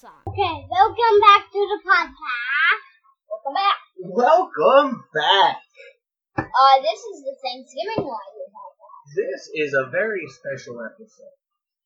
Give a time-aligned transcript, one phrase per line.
[0.00, 0.24] song.
[0.32, 2.82] Okay, welcome back to the podcast.
[3.28, 3.78] Welcome back.
[4.00, 5.60] Welcome back.
[6.40, 9.12] Uh, this is the Thanksgiving Library podcast.
[9.12, 11.36] This is a very special episode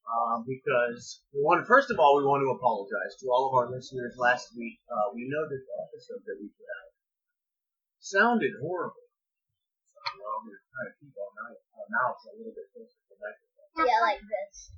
[0.06, 1.66] um, because we want.
[1.66, 4.14] First of all, we want to apologize to all of our listeners.
[4.14, 6.92] Last week, uh, we know that the episode that we put out
[7.98, 9.03] sounded horrible.
[10.24, 13.12] So we're trying to keep our mouth, our mouths a little bit closer to.
[13.84, 14.72] Yeah, like this.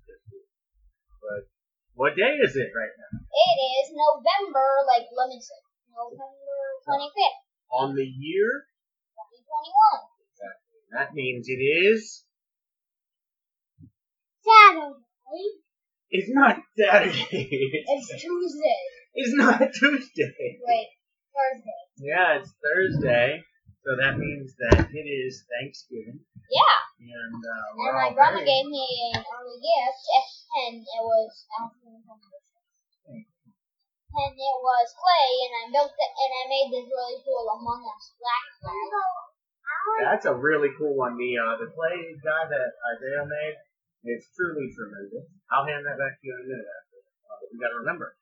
[1.23, 1.47] But
[1.95, 3.23] what day is it right now?
[3.23, 5.63] It is November, like, let me see.
[5.95, 7.47] November 25th,
[7.79, 8.67] On the year,
[9.15, 10.11] 2021.
[10.27, 10.83] Exactly.
[10.91, 12.27] that means it is.
[14.43, 14.99] Saturday.
[16.11, 17.23] It's not Saturday.
[17.87, 18.83] It's Tuesday.
[19.15, 20.59] It's not Tuesday.
[20.59, 20.91] Wait,
[21.31, 21.83] Thursday.
[22.03, 23.45] Yeah, it's Thursday,
[23.87, 26.19] so that means that it is Thanksgiving,
[26.51, 26.77] Yeah.
[27.07, 28.83] and uh, And my grandma very- gave me
[29.15, 30.03] an early gift,
[30.67, 31.31] and it was
[34.17, 37.85] and it was clay, and I built it, and I made this really cool Among
[37.85, 38.91] Us black flag.
[40.03, 41.15] That's a really cool one.
[41.21, 43.57] The uh, the clay guy that Isaiah made,
[44.09, 45.29] it's truly tremendous.
[45.53, 46.99] I'll hand that back to you in a minute after.
[47.29, 48.17] Uh, but we got to remember.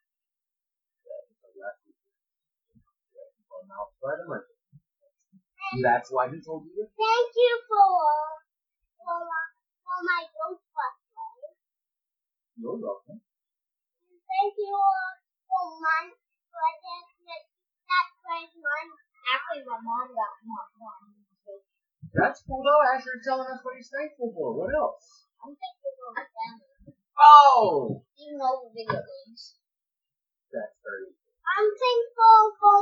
[5.82, 6.86] That's why he told you.
[6.86, 7.88] Thank you for
[9.00, 9.18] for,
[9.84, 11.56] for my Ghostbusters.
[12.56, 13.20] You're welcome.
[13.20, 14.76] Thank you
[15.48, 17.42] for my present that
[17.90, 18.90] that was mine.
[19.24, 21.14] Actually, my mom got mom.
[22.14, 22.82] That's cool though.
[22.94, 24.54] Asher's telling us what he's thankful for.
[24.54, 25.26] What else?
[25.42, 29.58] I'm thankful for my family, Oh, even over video games.
[30.54, 31.10] that's very.
[31.10, 32.76] I'm thankful for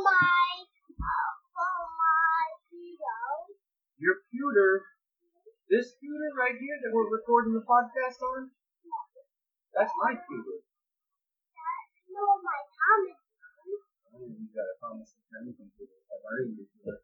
[4.53, 4.85] Pewter,
[5.73, 8.53] this pewter right here that we're recording the podcast on,
[9.73, 10.61] that's my pewter.
[12.13, 13.17] No, my Thomas.
[14.13, 15.89] Oh, you gotta promise me anything to.
[15.89, 17.01] I've already used it.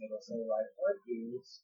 [0.00, 1.60] It'll say like, what is?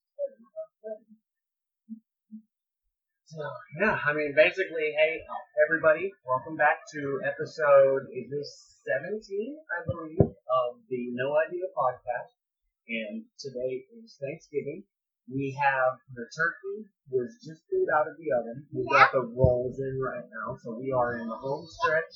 [3.25, 3.41] So
[3.81, 5.25] yeah, I mean, basically, hey,
[5.65, 12.37] everybody, welcome back to episode is this 17, I believe, of the No Idea podcast.
[12.84, 14.84] And today is Thanksgiving.
[15.26, 18.62] We have the turkey was just pulled out of the oven.
[18.70, 22.14] We got the rolls in right now, so we are in the home stretch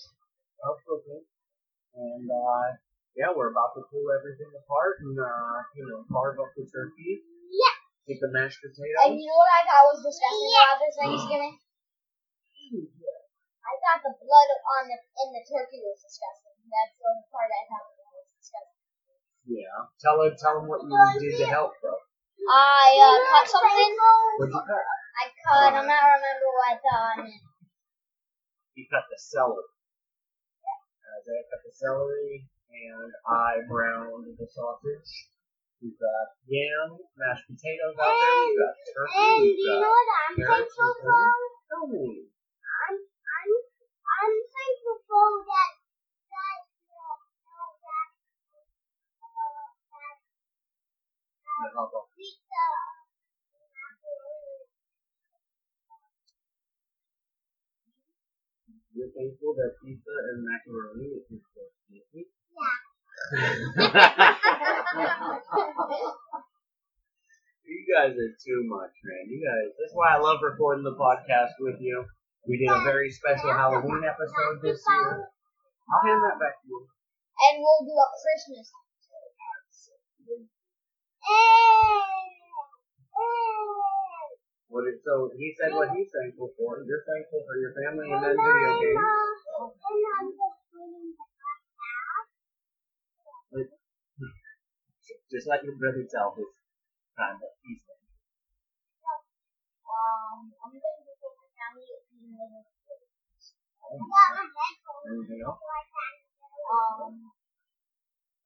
[0.62, 1.26] of cooking.
[1.94, 2.66] And uh,
[3.18, 7.26] yeah, we're about to pull everything apart and uh, you know carve up the turkey.
[7.50, 7.74] Yeah.
[8.06, 9.18] Get the mashed And potatoes.
[9.18, 11.54] you know what I thought was disgusting about this Thanksgiving?
[13.60, 16.58] I thought the blood on the in the turkey was disgusting.
[16.66, 18.82] That's the part I thought was disgusting.
[19.46, 19.78] Yeah.
[20.02, 21.99] Tell her, tell them what you did to help though.
[22.48, 23.92] I uh, cut something.
[24.40, 24.84] What'd you cut?
[25.20, 25.72] I cut.
[25.76, 26.80] I'm not remember what.
[26.80, 27.18] Um,
[28.74, 29.68] You cut the celery.
[31.20, 35.10] Isaiah cut the celery, and I browned the sausage.
[35.84, 38.36] We've got yam, mashed potatoes out there.
[38.46, 39.56] We've got turkey.
[39.56, 39.84] We've got
[51.60, 51.92] And I'll
[58.96, 62.28] You're thankful that pizza and macaroni is so tasty.
[67.68, 69.28] you guys are too much, man.
[69.28, 69.72] You guys.
[69.76, 72.04] That's why I love recording the podcast with you.
[72.48, 75.28] We did a very special Halloween episode this year.
[75.92, 76.88] I'll hand that back to you.
[76.88, 78.72] and we'll do a Christmas.
[84.70, 86.78] What it, so he said what he's thankful for.
[86.86, 89.02] You're thankful for your family and then video games.
[95.30, 96.46] Just like your brother tell his
[97.18, 98.14] time that he's thankful.
[99.90, 102.62] Um, I'm thankful for my family and then
[103.90, 105.58] Anything else?
[106.70, 107.34] um,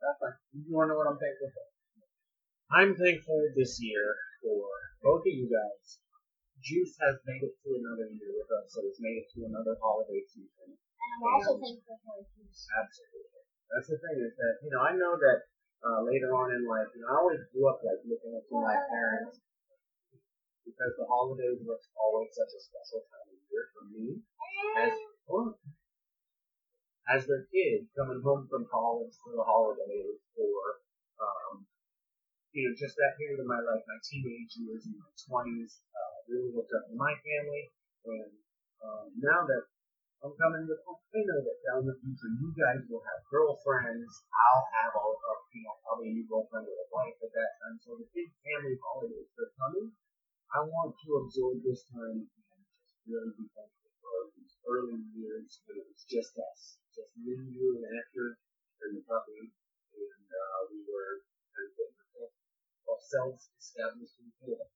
[0.00, 0.40] That's fine.
[0.56, 1.73] You want to know what I'm thankful for?
[2.72, 4.64] I'm thankful this year for
[5.04, 6.00] both of you guys.
[6.64, 9.76] Juice has made it to another year with us, so it's made it to another
[9.84, 10.72] holiday season.
[10.72, 10.76] and
[11.12, 12.64] I'm also thankful for juice.
[12.72, 13.44] Absolutely.
[13.68, 15.38] That's the thing is that you know I know that
[15.84, 18.56] uh, later on in life, you know I always grew up like looking up to
[18.56, 19.44] my parents
[20.64, 24.24] because the holidays was always such a special time of year for me
[24.80, 24.92] as
[25.28, 25.60] well,
[27.12, 30.53] as their kid coming home from college for the holidays or
[32.54, 36.14] you know, just that period of my life, my teenage years and my twenties, uh,
[36.30, 37.64] really looked up to my family,
[38.06, 38.30] and
[38.82, 39.64] um, now that
[40.24, 44.10] I'm coming to Filipino that down the future you guys will have girlfriends.
[44.32, 47.50] I'll have a, a you know probably a new girlfriend or a wife at that
[47.62, 47.76] time.
[47.84, 49.92] So the big family holidays are coming,
[50.54, 55.60] I want to absorb this time and just really be thankful for these early years
[55.66, 58.38] when it was just us, just me, you, and Asher,
[63.14, 64.66] ourselves established in Canada.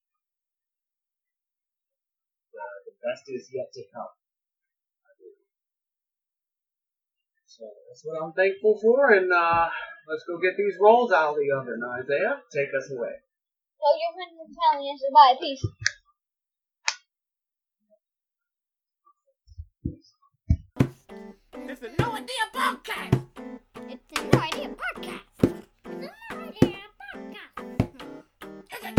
[2.54, 4.14] The, the best is yet to come.
[7.46, 9.66] So that's what I'm thankful for, and uh,
[10.06, 11.82] let's go get these rolls out of the oven.
[11.82, 13.18] Isaiah, take us away.
[13.82, 15.34] Tell your friends and family and say bye.
[15.40, 15.64] Peace.
[21.68, 23.26] It's a no idea podcast.
[23.90, 25.27] It's a no idea podcast.
[28.84, 28.96] And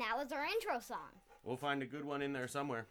[0.00, 0.98] that was our intro song.
[1.44, 2.86] We'll find a good one in there somewhere.